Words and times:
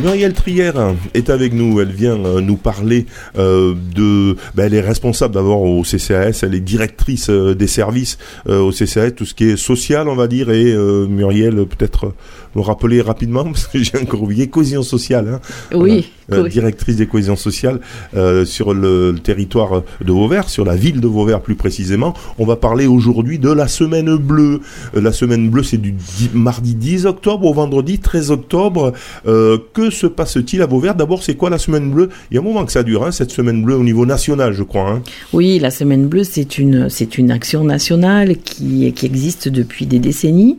Muriel 0.00 0.32
Trier 0.32 0.70
est 1.14 1.28
avec 1.28 1.52
nous. 1.52 1.80
Elle 1.80 1.90
vient 1.90 2.16
euh, 2.24 2.40
nous 2.40 2.56
parler 2.56 3.06
euh, 3.36 3.74
de. 3.96 4.36
Ben, 4.54 4.66
elle 4.66 4.74
est 4.74 4.80
responsable 4.80 5.34
d'abord 5.34 5.62
au 5.62 5.82
CCAS. 5.82 6.40
Elle 6.44 6.54
est 6.54 6.60
directrice 6.60 7.30
euh, 7.30 7.54
des 7.56 7.66
services 7.66 8.16
euh, 8.48 8.60
au 8.60 8.70
CCAS, 8.70 9.10
tout 9.10 9.24
ce 9.24 9.34
qui 9.34 9.44
est 9.50 9.56
social, 9.56 10.08
on 10.08 10.14
va 10.14 10.28
dire. 10.28 10.50
Et 10.50 10.72
euh, 10.72 11.06
Muriel, 11.08 11.66
peut-être 11.66 12.12
me 12.54 12.60
rappeler 12.62 13.00
rapidement 13.02 13.42
parce 13.52 13.66
que 13.66 13.82
j'ai 13.82 13.98
encore 14.00 14.22
oublié 14.22 14.46
cohésion 14.48 14.82
sociale. 14.84 15.28
Hein. 15.34 15.40
Oui. 15.74 16.08
Voilà. 16.30 16.50
directrice 16.50 16.96
des 16.96 17.06
cohésions 17.06 17.36
sociales 17.36 17.80
euh, 18.14 18.44
sur 18.44 18.74
le, 18.74 19.12
le 19.12 19.18
territoire 19.18 19.82
de 20.04 20.12
Vauvert, 20.12 20.50
sur 20.50 20.66
la 20.66 20.76
ville 20.76 21.00
de 21.00 21.06
Vauvert 21.08 21.40
plus 21.40 21.54
précisément. 21.54 22.12
On 22.38 22.44
va 22.44 22.56
parler 22.56 22.86
aujourd'hui 22.86 23.38
de 23.38 23.50
la 23.50 23.66
semaine 23.66 24.14
bleue. 24.16 24.60
Euh, 24.94 25.00
la 25.00 25.12
semaine 25.12 25.48
bleue, 25.48 25.62
c'est 25.62 25.78
du 25.78 25.92
di- 25.92 26.28
mardi 26.34 26.74
10 26.74 27.06
octobre 27.06 27.46
au 27.46 27.54
vendredi 27.54 27.98
13 27.98 28.30
octobre. 28.30 28.92
Euh, 29.26 29.56
se 29.90 30.06
passe-t-il 30.06 30.62
à 30.62 30.66
Vauvert? 30.66 30.94
D'abord, 30.94 31.22
c'est 31.22 31.34
quoi 31.34 31.50
la 31.50 31.58
semaine 31.58 31.90
bleue? 31.90 32.08
Il 32.30 32.34
y 32.34 32.38
a 32.38 32.40
un 32.40 32.44
moment 32.44 32.64
que 32.64 32.72
ça 32.72 32.82
dure, 32.82 33.04
hein, 33.04 33.12
cette 33.12 33.30
semaine 33.30 33.62
bleue 33.62 33.76
au 33.76 33.84
niveau 33.84 34.06
national, 34.06 34.52
je 34.52 34.62
crois. 34.62 34.90
Hein. 34.90 35.02
Oui, 35.32 35.58
la 35.58 35.70
Semaine 35.70 36.06
Bleue, 36.06 36.24
c'est 36.24 36.58
une, 36.58 36.88
c'est 36.88 37.18
une 37.18 37.30
action 37.30 37.64
nationale 37.64 38.36
qui, 38.36 38.92
qui 38.92 39.06
existe 39.06 39.48
depuis 39.48 39.86
des 39.86 39.98
décennies. 39.98 40.58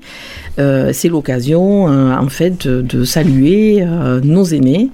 Euh, 0.60 0.92
c'est 0.94 1.10
l'occasion, 1.10 1.90
euh, 1.90 2.16
en 2.16 2.30
fait, 2.30 2.68
de, 2.68 2.82
de 2.82 3.04
saluer 3.04 3.82
euh, 3.82 4.20
nos 4.22 4.46
aînés. 4.46 4.90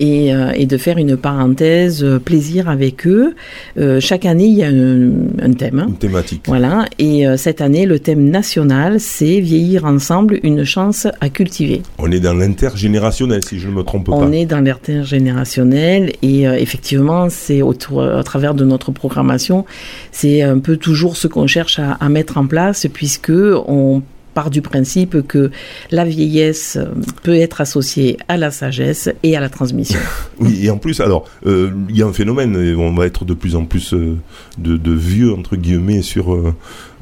Et, 0.00 0.32
euh, 0.32 0.52
et 0.54 0.66
de 0.66 0.76
faire 0.76 0.96
une 0.98 1.16
parenthèse 1.16 2.04
euh, 2.04 2.18
plaisir 2.20 2.68
avec 2.68 3.06
eux. 3.06 3.34
Euh, 3.78 3.98
chaque 4.00 4.26
année, 4.26 4.46
il 4.46 4.54
y 4.54 4.62
a 4.62 4.68
un, 4.68 5.10
un 5.42 5.52
thème. 5.52 5.84
Une 5.88 5.96
thématique. 5.96 6.42
Voilà. 6.46 6.84
Et 6.98 7.24
cette 7.36 7.60
année, 7.60 7.84
le 7.86 7.98
thème 7.98 8.30
national, 8.30 9.00
c'est 9.00 9.40
vieillir 9.40 9.84
ensemble, 9.84 10.38
une 10.42 10.64
chance 10.64 11.06
à 11.20 11.28
cultiver. 11.28 11.82
On 11.98 12.10
est 12.12 12.20
dans 12.20 12.34
l'intergénérationnel, 12.34 13.44
si 13.44 13.58
je 13.58 13.68
ne 13.68 13.74
me 13.74 13.82
trompe 13.82 14.08
On 14.08 14.28
pas. 14.30 14.36
est 14.36 14.46
dans 14.46 14.60
l'intergénérationnel 14.60 16.12
et 16.22 16.42
effectivement, 16.42 17.28
c'est 17.28 17.62
autour, 17.62 18.02
à 18.02 18.22
travers 18.22 18.54
de 18.54 18.64
notre 18.64 18.92
programmation, 18.92 19.64
c'est 20.12 20.42
un 20.42 20.58
peu 20.58 20.76
toujours 20.76 21.16
ce 21.16 21.26
qu'on 21.28 21.46
cherche 21.46 21.78
à, 21.78 21.92
à 21.92 22.08
mettre 22.08 22.38
en 22.38 22.46
place 22.46 22.86
puisque 22.92 23.30
on 23.30 24.02
du 24.46 24.62
principe 24.62 25.26
que 25.26 25.50
la 25.90 26.04
vieillesse 26.04 26.76
euh, 26.76 26.86
peut 27.22 27.34
être 27.34 27.60
associée 27.60 28.16
à 28.28 28.36
la 28.36 28.50
sagesse 28.50 29.10
et 29.22 29.36
à 29.36 29.40
la 29.40 29.48
transmission. 29.48 29.98
Oui, 30.40 30.66
et 30.66 30.70
en 30.70 30.78
plus, 30.78 31.00
alors, 31.00 31.24
euh, 31.46 31.72
il 31.88 31.96
y 31.96 32.02
a 32.02 32.06
un 32.06 32.12
phénomène, 32.12 32.54
et 32.54 32.72
on 32.72 32.94
va 32.94 33.06
être 33.06 33.24
de 33.24 33.34
plus 33.34 33.56
en 33.56 33.64
plus 33.64 33.92
euh, 33.92 34.16
de, 34.56 34.92
vieux, 34.92 35.32
entre 35.32 35.56
guillemets, 35.56 36.00
sur, 36.00 36.54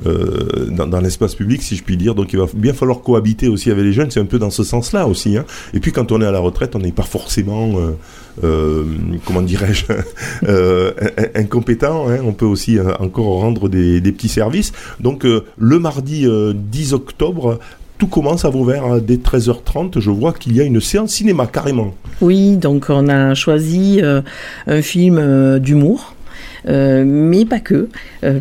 dans, 0.02 1.00
l'espace 1.02 1.34
public, 1.34 1.62
si 1.62 1.76
je 1.76 1.82
puis 1.84 1.98
dire. 1.98 2.14
Donc, 2.14 2.32
il 2.32 2.38
va 2.38 2.46
bien 2.54 2.72
falloir 2.72 3.02
cohabiter 3.02 3.48
aussi 3.48 3.70
avec 3.70 3.84
les 3.84 3.92
jeunes. 3.92 4.10
C'est 4.10 4.20
un 4.20 4.24
peu 4.24 4.38
dans 4.38 4.48
ce 4.48 4.64
sens-là 4.64 5.06
aussi. 5.06 5.36
Hein. 5.36 5.44
Et 5.74 5.80
puis, 5.80 5.92
quand 5.92 6.12
on 6.12 6.22
est 6.22 6.24
à 6.24 6.30
la 6.30 6.38
retraite, 6.38 6.76
on 6.76 6.78
n'est 6.78 6.92
pas 6.92 7.02
forcément, 7.02 7.78
comment 8.40 9.42
dirais-je, 9.42 9.84
in- 10.48 11.40
incompétent. 11.42 12.08
Hein. 12.08 12.20
On 12.24 12.32
peut 12.32 12.46
aussi 12.46 12.78
encore 12.98 13.40
rendre 13.40 13.68
des, 13.68 14.00
petits 14.00 14.30
services. 14.30 14.72
Donc, 14.98 15.26
le 15.58 15.78
mardi 15.78 16.26
euh, 16.26 16.52
10 16.54 16.92
octobre, 16.94 17.25
tout 17.98 18.06
commence 18.06 18.44
à 18.44 18.50
Vauvert 18.50 19.00
dès 19.00 19.16
13h30. 19.16 20.00
Je 20.00 20.10
vois 20.10 20.32
qu'il 20.32 20.54
y 20.56 20.60
a 20.60 20.64
une 20.64 20.80
séance 20.80 21.12
cinéma, 21.12 21.46
carrément. 21.46 21.94
Oui, 22.20 22.56
donc 22.56 22.86
on 22.88 23.08
a 23.08 23.34
choisi 23.34 24.00
euh, 24.02 24.20
un 24.66 24.82
film 24.82 25.18
euh, 25.18 25.58
d'humour. 25.58 26.14
Euh, 26.68 27.04
mais 27.06 27.44
pas 27.44 27.60
que, 27.60 27.88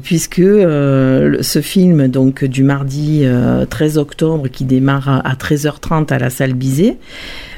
puisque 0.02 0.42
ce 0.42 1.60
film 1.62 2.08
donc 2.08 2.44
du 2.44 2.64
mardi 2.64 3.22
euh, 3.24 3.66
13 3.66 4.00
octobre 4.00 4.48
qui 4.48 4.66
démarre 4.66 5.10
à, 5.10 5.20
à 5.20 5.36
13h30 5.36 6.12
à 6.12 6.18
la 6.18 6.32
salle 6.32 6.54
Bizet, 6.54 6.98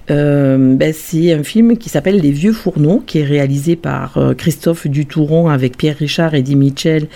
euh, 0.09 0.75
ben, 0.75 0.93
c'est 0.93 1.33
un 1.33 1.43
film 1.43 1.77
qui 1.77 1.89
s'appelle 1.89 2.19
Les 2.19 2.31
Vieux 2.31 2.53
Fourneaux, 2.53 3.03
qui 3.05 3.19
est 3.19 3.23
réalisé 3.25 3.75
par 3.75 4.17
euh, 4.17 4.33
Christophe 4.33 4.87
Dutouron 4.87 5.49
avec 5.49 5.77
Pierre 5.77 5.97
Richard, 5.97 6.33
Eddie 6.33 6.55
Mitchell 6.55 7.07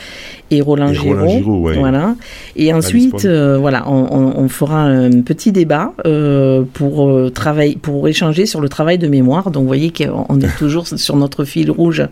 et 0.52 0.62
Roland 0.62 0.90
Et 0.90 0.96
Giraud. 0.96 1.16
Roland 1.20 1.30
Giraud, 1.38 1.60
ouais. 1.62 1.78
Voilà. 1.78 2.16
Et 2.58 2.74
ensuite, 2.74 3.26
euh, 3.26 3.58
voilà, 3.58 3.90
on, 3.90 4.08
on- 4.12 4.34
on 4.42 4.50
fera 4.50 4.82
un 4.84 5.22
petit 5.22 5.52
débat 5.52 5.94
euh, 6.06 6.64
pour 6.74 7.32
travailler, 7.32 7.78
pour 7.82 8.08
échanger 8.08 8.46
sur 8.46 8.60
le 8.62 8.68
travail 8.70 8.98
de 8.98 9.08
mémoire. 9.08 9.52
Donc, 9.52 9.62
vous 9.62 9.68
voyez 9.68 9.92
qu'on 9.92 10.26
on 10.28 10.40
est 10.42 10.54
toujours 10.60 10.88
sur 10.88 11.16
notre 11.16 11.46
fil 11.46 11.72
rouge 11.72 12.04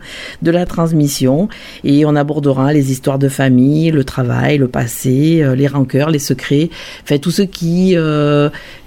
de 0.42 0.52
la 0.52 0.66
transmission 0.66 1.50
et 1.84 2.06
on 2.06 2.16
abordera 2.16 2.72
les 2.72 2.92
histoires 2.92 3.20
de 3.20 3.28
famille, 3.28 3.92
le 3.92 4.04
travail, 4.06 4.58
le 4.58 4.68
passé, 4.70 5.44
les 5.56 5.68
rancœurs, 5.68 6.10
les 6.10 6.20
secrets, 6.20 6.70
enfin 7.04 7.18
tout 7.18 7.32
ce 7.32 7.42
qui 7.42 7.96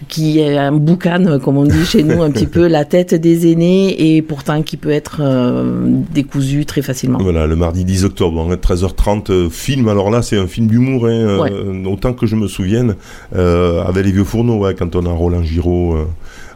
qui 0.09 0.39
est 0.39 0.57
un 0.57 0.73
boucan, 0.73 1.39
comme 1.43 1.57
on 1.59 1.65
dit 1.65 1.82
chez 1.85 2.03
nous, 2.03 2.23
un 2.23 2.31
petit 2.31 2.47
peu 2.47 2.67
la 2.67 2.85
tête 2.85 3.15
des 3.15 3.51
aînés 3.51 4.17
et 4.17 4.23
pourtant 4.23 4.63
qui 4.63 4.77
peut 4.77 4.91
être 4.91 5.21
euh, 5.21 5.85
décousu 6.13 6.65
très 6.67 6.83
facilement. 6.83 7.19
Voilà, 7.21 7.47
le 7.47 7.57
mardi 7.57 7.85
10 7.85 8.05
octobre, 8.05 8.49
hein, 8.51 8.55
13h30, 8.55 9.31
euh, 9.31 9.51
film. 9.51 9.89
Alors 9.89 10.11
là, 10.11 10.23
c'est 10.23 10.37
un 10.39 10.47
film 10.47 10.67
d'humour, 10.67 11.07
hein, 11.07 11.11
euh, 11.11 11.85
autant 11.85 12.13
que 12.13 12.27
je 12.27 12.37
me 12.37 12.49
souvienne, 12.49 12.97
euh, 13.35 13.83
avec 13.83 14.05
les 14.05 14.13
vieux 14.13 14.25
fourneaux, 14.25 14.59
ouais, 14.59 14.75
quand 14.75 14.97
on 14.97 15.07
a 15.07 15.11
Roland 15.11 15.43
Giraud, 15.43 15.97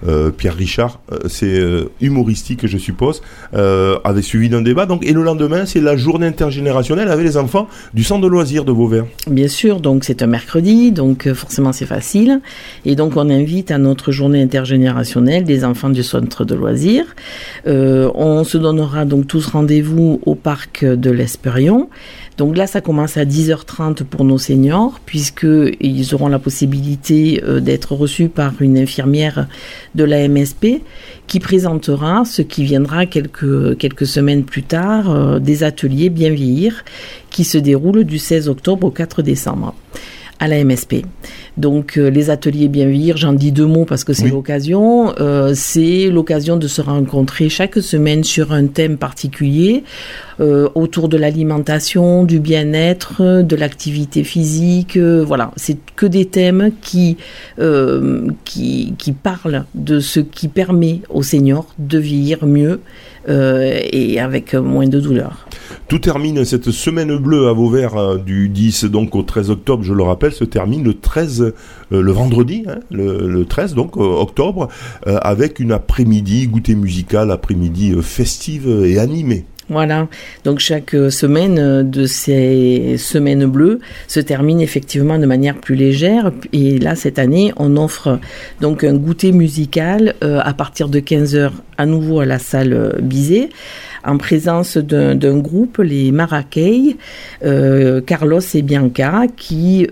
euh, 0.06 0.30
Pierre 0.30 0.54
Richard, 0.54 1.00
euh, 1.12 1.18
c'est 1.28 1.58
euh, 1.58 1.90
humoristique, 2.00 2.66
je 2.66 2.78
suppose, 2.78 3.22
avec 3.52 4.24
suivi 4.24 4.48
d'un 4.48 4.62
débat. 4.62 4.86
Donc, 4.86 5.04
et 5.04 5.12
le 5.12 5.22
lendemain, 5.22 5.66
c'est 5.66 5.80
la 5.80 5.96
journée 5.96 6.26
intergénérationnelle 6.26 7.08
avec 7.08 7.24
les 7.24 7.36
enfants 7.36 7.68
du 7.94 8.04
centre 8.04 8.22
de 8.22 8.26
loisirs 8.26 8.64
de 8.64 8.72
Vauvert. 8.72 9.06
Bien 9.30 9.48
sûr, 9.48 9.80
donc 9.80 10.04
c'est 10.04 10.22
un 10.22 10.26
mercredi, 10.26 10.92
donc 10.92 11.32
forcément 11.32 11.72
c'est 11.72 11.86
facile. 11.86 12.40
Et 12.84 12.94
donc 12.94 13.16
on 13.16 13.30
invite 13.30 13.70
à 13.70 13.78
notre 13.78 14.12
journée 14.12 14.42
intergénérationnelle 14.42 15.15
des 15.20 15.64
enfants 15.64 15.90
du 15.90 16.02
centre 16.02 16.44
de 16.44 16.54
loisirs. 16.54 17.06
Euh, 17.66 18.10
on 18.14 18.44
se 18.44 18.58
donnera 18.58 19.04
donc 19.04 19.26
tous 19.26 19.46
rendez-vous 19.46 20.20
au 20.24 20.34
parc 20.34 20.84
de 20.84 21.10
l'Espérion. 21.10 21.88
Donc 22.36 22.56
là, 22.56 22.66
ça 22.66 22.80
commence 22.80 23.16
à 23.16 23.24
10h30 23.24 24.04
pour 24.04 24.24
nos 24.24 24.36
seniors, 24.38 25.00
puisqu'ils 25.06 26.14
auront 26.14 26.28
la 26.28 26.38
possibilité 26.38 27.42
euh, 27.44 27.60
d'être 27.60 27.94
reçus 27.94 28.28
par 28.28 28.52
une 28.60 28.76
infirmière 28.76 29.46
de 29.94 30.04
la 30.04 30.28
MSP 30.28 30.82
qui 31.26 31.40
présentera 31.40 32.24
ce 32.24 32.42
qui 32.42 32.64
viendra 32.64 33.06
quelques, 33.06 33.78
quelques 33.78 34.06
semaines 34.06 34.44
plus 34.44 34.62
tard, 34.62 35.10
euh, 35.10 35.38
des 35.38 35.64
ateliers 35.64 36.10
Bien 36.10 36.30
vieillir, 36.30 36.84
qui 37.30 37.44
se 37.44 37.58
déroulent 37.58 38.04
du 38.04 38.18
16 38.18 38.48
octobre 38.48 38.86
au 38.86 38.90
4 38.90 39.22
décembre 39.22 39.74
à 40.38 40.48
la 40.48 40.62
MSP. 40.64 40.96
Donc 41.56 41.96
euh, 41.96 42.10
les 42.10 42.28
ateliers 42.30 42.68
bien 42.68 42.86
vieillir, 42.88 43.16
j'en 43.16 43.32
dis 43.32 43.52
deux 43.52 43.66
mots 43.66 43.84
parce 43.86 44.04
que 44.04 44.12
c'est 44.12 44.24
Oui. 44.24 44.30
l'occasion. 44.30 45.14
Euh, 45.20 45.52
c'est 45.54 46.08
l'occasion 46.10 46.56
de 46.56 46.68
se 46.68 46.82
rencontrer 46.82 47.48
chaque 47.48 47.78
semaine 47.78 48.22
sur 48.24 48.52
un 48.52 48.66
thème 48.66 48.98
particulier 48.98 49.82
euh, 50.40 50.68
autour 50.74 51.08
de 51.08 51.16
l'alimentation, 51.16 52.24
du 52.24 52.40
bien-être, 52.40 53.42
de 53.42 53.56
l'activité 53.56 54.24
physique. 54.24 54.98
voilà, 54.98 55.52
c'est 55.56 55.78
que 55.96 56.06
des 56.06 56.26
thèmes 56.26 56.70
qui, 56.82 57.16
qui 58.44 58.94
qui 58.98 59.12
parlent 59.12 59.64
de 59.74 60.00
ce 60.00 60.20
qui 60.20 60.48
permet 60.48 61.00
aux 61.08 61.22
seniors 61.22 61.74
de 61.78 61.98
vieillir 61.98 62.44
mieux 62.46 62.80
et 63.28 64.20
avec 64.20 64.54
moins 64.54 64.86
de 64.86 65.00
douleur. 65.00 65.45
Tout 65.88 66.00
termine 66.00 66.44
cette 66.44 66.72
semaine 66.72 67.16
bleue 67.16 67.46
à 67.46 67.52
Vauvert 67.52 67.96
euh, 67.96 68.18
du 68.18 68.48
10 68.48 68.86
donc 68.86 69.14
au 69.14 69.22
13 69.22 69.50
octobre, 69.50 69.84
je 69.84 69.94
le 69.94 70.02
rappelle, 70.02 70.32
se 70.32 70.42
termine 70.42 70.82
le 70.82 70.94
13, 70.94 71.42
euh, 71.42 71.52
le 72.02 72.10
vendredi, 72.10 72.64
hein, 72.66 72.80
le, 72.90 73.28
le 73.28 73.44
13 73.44 73.74
donc 73.74 73.96
octobre, 73.96 74.66
euh, 75.06 75.18
avec 75.22 75.60
une 75.60 75.70
après-midi 75.70 76.48
goûter 76.48 76.74
musical, 76.74 77.30
après-midi 77.30 77.94
festive 78.02 78.68
et 78.84 78.98
animée. 78.98 79.44
Voilà, 79.68 80.06
donc 80.44 80.60
chaque 80.60 80.94
euh, 80.94 81.10
semaine 81.10 81.58
euh, 81.58 81.82
de 81.82 82.06
ces 82.06 82.94
semaines 82.98 83.46
bleues 83.46 83.80
se 84.06 84.20
termine 84.20 84.60
effectivement 84.60 85.18
de 85.18 85.26
manière 85.26 85.56
plus 85.56 85.74
légère. 85.74 86.30
Et 86.52 86.78
là, 86.78 86.94
cette 86.94 87.18
année, 87.18 87.52
on 87.56 87.76
offre 87.76 88.20
donc 88.60 88.84
un 88.84 88.94
goûter 88.94 89.32
musical 89.32 90.14
euh, 90.22 90.38
à 90.40 90.54
partir 90.54 90.88
de 90.88 91.00
15h 91.00 91.50
à 91.78 91.84
nouveau 91.84 92.20
à 92.20 92.26
la 92.26 92.38
salle 92.38 92.94
Bizet, 93.02 93.48
en 94.04 94.18
présence 94.18 94.76
d'un 94.76 95.38
groupe, 95.38 95.78
les 95.78 96.12
Maracay, 96.12 96.96
euh, 97.44 98.00
Carlos 98.00 98.40
et 98.54 98.62
Bianca, 98.62 99.24
qui 99.36 99.88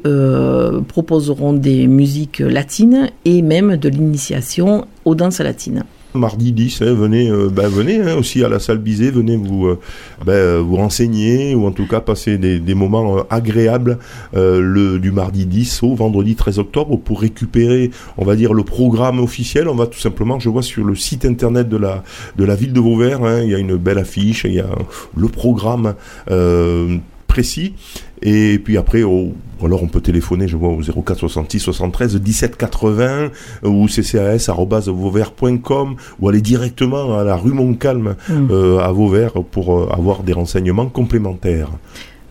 proposeront 0.88 1.52
des 1.52 1.88
musiques 1.88 2.38
latines 2.38 3.10
et 3.24 3.42
même 3.42 3.76
de 3.76 3.88
l'initiation 3.88 4.86
aux 5.04 5.16
danses 5.16 5.40
latines. 5.40 5.82
Mardi 6.14 6.52
10, 6.52 6.82
hein, 6.82 6.94
venez, 6.94 7.28
euh, 7.28 7.48
ben, 7.50 7.68
venez 7.68 8.00
hein, 8.00 8.14
aussi 8.16 8.44
à 8.44 8.48
la 8.48 8.60
salle 8.60 8.78
Bizet, 8.78 9.10
venez 9.10 9.36
vous, 9.36 9.66
euh, 9.66 9.80
ben, 10.24 10.60
vous 10.60 10.76
renseigner 10.76 11.56
ou 11.56 11.66
en 11.66 11.72
tout 11.72 11.88
cas 11.88 12.00
passer 12.00 12.38
des, 12.38 12.74
moments 12.74 13.18
euh, 13.18 13.22
agréables 13.30 13.98
euh, 14.36 14.60
le, 14.60 15.00
du 15.00 15.10
mardi 15.10 15.44
10 15.44 15.82
au 15.82 15.94
vendredi 15.94 16.36
13 16.36 16.60
octobre 16.60 16.96
pour 16.98 17.20
récupérer, 17.20 17.90
on 18.16 18.24
va 18.24 18.36
dire, 18.36 18.54
le 18.54 18.62
programme 18.62 19.18
officiel. 19.18 19.68
On 19.68 19.74
va 19.74 19.86
tout 19.86 19.98
simplement, 19.98 20.38
je 20.38 20.48
vois 20.48 20.62
sur 20.62 20.84
le 20.84 20.94
site 20.94 21.24
internet 21.24 21.68
de 21.68 21.76
la, 21.76 22.54
ville 22.54 22.72
de 22.72 22.80
Vauvert, 22.80 23.24
hein, 23.24 23.40
il 23.42 23.50
y 23.50 23.54
a 23.54 23.58
une 23.58 23.76
belle 23.76 23.98
affiche, 23.98 24.44
il 24.44 24.54
y 24.54 24.60
a 24.60 24.68
le 25.16 25.28
programme 25.28 25.94
euh, 26.30 26.98
précis. 27.34 27.74
Et 28.22 28.58
puis 28.64 28.76
après, 28.78 29.02
ou 29.02 29.34
alors 29.62 29.82
on 29.82 29.88
peut 29.88 30.00
téléphoner, 30.00 30.46
je 30.46 30.56
vois 30.56 30.68
au 30.70 30.80
04 30.80 31.18
66 31.18 31.58
73 31.60 32.14
17 32.16 32.56
80 32.56 33.30
ou 33.64 33.86
ccas.vauvert.com 33.88 35.96
ou 36.20 36.28
aller 36.28 36.40
directement 36.40 37.18
à 37.18 37.24
la 37.24 37.34
rue 37.36 37.52
Montcalm 37.52 38.14
Mm. 38.28 38.48
euh, 38.50 38.78
à 38.78 38.92
Vauvert 38.92 39.32
pour 39.50 39.76
euh, 39.76 39.88
avoir 39.90 40.22
des 40.22 40.32
renseignements 40.32 40.86
complémentaires. 40.88 41.70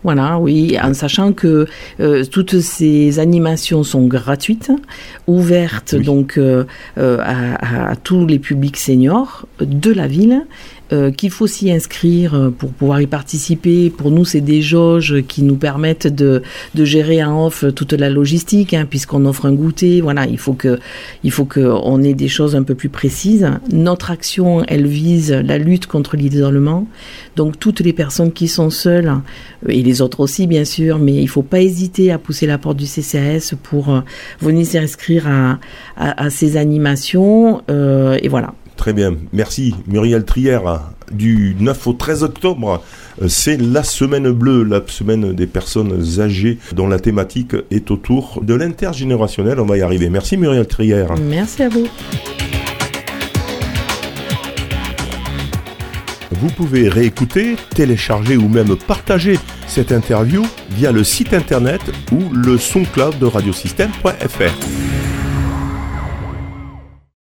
Voilà, 0.04 0.38
oui, 0.38 0.76
en 0.82 0.92
sachant 0.92 1.32
que 1.32 1.66
euh, 1.98 2.24
toutes 2.30 2.60
ces 2.60 3.18
animations 3.18 3.82
sont 3.82 4.06
gratuites, 4.06 4.70
ouvertes 5.26 5.94
Oui. 5.98 6.04
donc 6.04 6.36
euh, 6.36 6.64
euh, 6.98 7.18
à, 7.22 7.90
à 7.92 7.96
tous 7.96 8.26
les 8.26 8.38
publics 8.38 8.76
seniors 8.76 9.46
de 9.60 9.90
la 9.92 10.06
ville, 10.06 10.42
euh, 10.92 11.10
qu'il 11.10 11.30
faut 11.30 11.46
s'y 11.46 11.72
inscrire 11.72 12.52
pour 12.58 12.68
pouvoir 12.70 13.00
y 13.00 13.06
participer. 13.06 13.88
Pour 13.88 14.10
nous, 14.10 14.26
c'est 14.26 14.42
des 14.42 14.60
jauges 14.60 15.22
qui 15.26 15.42
nous 15.42 15.56
permettent 15.56 16.06
de, 16.06 16.42
de 16.74 16.84
gérer 16.84 17.24
en 17.24 17.46
off 17.46 17.64
toute 17.74 17.94
la 17.94 18.10
logistique, 18.10 18.74
hein, 18.74 18.86
puisqu'on 18.88 19.24
offre 19.24 19.46
un 19.46 19.54
goûter. 19.54 20.02
Voilà, 20.02 20.26
il 20.26 20.36
faut 20.38 20.52
que 20.52 20.78
il 21.22 21.30
faut 21.30 21.46
que 21.46 21.60
on 21.60 22.02
ait 22.02 22.12
des 22.12 22.28
choses 22.28 22.54
un 22.54 22.62
peu 22.62 22.74
plus 22.74 22.90
précises. 22.90 23.48
Notre 23.72 24.10
action, 24.10 24.62
elle 24.68 24.86
vise 24.86 25.32
la 25.32 25.56
lutte 25.56 25.86
contre 25.86 26.16
l'isolement. 26.18 26.86
Donc 27.36 27.58
toutes 27.58 27.80
les 27.80 27.94
personnes 27.94 28.30
qui 28.32 28.46
sont 28.46 28.68
seules 28.68 29.14
et 29.66 29.82
les 29.82 29.93
autres 30.02 30.20
aussi 30.20 30.46
bien 30.46 30.64
sûr, 30.64 30.98
mais 30.98 31.14
il 31.14 31.28
faut 31.28 31.42
pas 31.42 31.60
hésiter 31.60 32.12
à 32.12 32.18
pousser 32.18 32.46
la 32.46 32.58
porte 32.58 32.76
du 32.76 32.86
CCAS 32.86 33.54
pour 33.62 33.90
euh, 33.90 34.00
venir 34.40 34.66
s'inscrire 34.66 35.26
à, 35.28 35.58
à, 35.96 36.24
à 36.24 36.30
ces 36.30 36.56
animations 36.56 37.62
euh, 37.70 38.18
et 38.22 38.28
voilà. 38.28 38.54
Très 38.76 38.92
bien, 38.92 39.14
merci 39.32 39.74
Muriel 39.86 40.24
Trière. 40.24 40.90
Du 41.12 41.54
9 41.60 41.86
au 41.86 41.92
13 41.92 42.24
octobre, 42.24 42.82
euh, 43.22 43.28
c'est 43.28 43.60
la 43.60 43.82
semaine 43.82 44.30
bleue, 44.32 44.64
la 44.64 44.82
semaine 44.86 45.32
des 45.32 45.46
personnes 45.46 46.02
âgées 46.18 46.58
dont 46.72 46.88
la 46.88 46.98
thématique 46.98 47.54
est 47.70 47.90
autour 47.90 48.40
de 48.42 48.54
l'intergénérationnel. 48.54 49.60
On 49.60 49.66
va 49.66 49.76
y 49.76 49.82
arriver. 49.82 50.08
Merci 50.08 50.36
Muriel 50.36 50.66
Trière. 50.66 51.14
Merci 51.20 51.62
à 51.62 51.68
vous. 51.68 51.86
Vous 56.44 56.50
pouvez 56.50 56.90
réécouter, 56.90 57.56
télécharger 57.74 58.36
ou 58.36 58.50
même 58.50 58.76
partager 58.76 59.38
cette 59.66 59.92
interview 59.92 60.44
via 60.72 60.92
le 60.92 61.02
site 61.02 61.32
internet 61.32 61.80
ou 62.12 62.34
le 62.34 62.58
SoundCloud 62.58 63.18
de 63.18 63.24
radiosystème.fr. 63.24 64.93